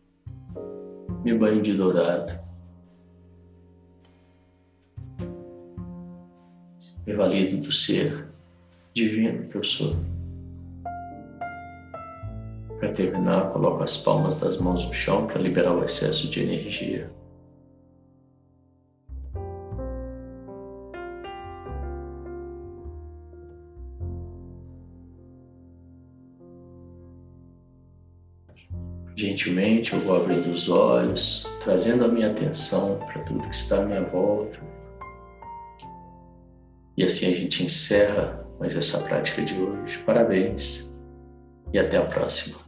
Me 1.24 1.34
banho 1.34 1.60
de 1.62 1.74
dourado. 1.74 2.40
Me 7.06 7.12
valido 7.12 7.56
do 7.58 7.72
Ser 7.72 8.28
Divino 8.94 9.48
que 9.48 9.56
eu 9.56 9.64
sou. 9.64 9.92
Para 12.78 12.92
terminar, 12.92 13.52
coloco 13.52 13.82
as 13.82 13.96
palmas 13.96 14.38
das 14.38 14.58
mãos 14.58 14.86
no 14.86 14.94
chão 14.94 15.26
para 15.26 15.40
liberar 15.40 15.74
o 15.74 15.84
excesso 15.84 16.30
de 16.30 16.40
energia. 16.40 17.10
Gentilmente 29.24 29.94
eu 29.94 30.00
vou 30.00 30.16
abrindo 30.16 30.50
os 30.50 30.68
olhos, 30.68 31.46
trazendo 31.60 32.04
a 32.04 32.08
minha 32.08 32.30
atenção 32.30 32.98
para 32.98 33.22
tudo 33.22 33.48
que 33.48 33.54
está 33.54 33.80
à 33.80 33.84
minha 33.86 34.02
volta. 34.02 34.60
E 36.94 37.02
assim 37.02 37.32
a 37.32 37.34
gente 37.34 37.64
encerra 37.64 38.46
mais 38.60 38.76
essa 38.76 38.98
prática 38.98 39.42
de 39.42 39.54
hoje. 39.54 39.98
Parabéns 40.04 40.94
e 41.72 41.78
até 41.78 41.96
a 41.96 42.04
próxima. 42.04 42.63